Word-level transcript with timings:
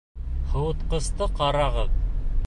Һыуытҡысты 0.53 1.27
ҡарағыҙ! 1.41 1.95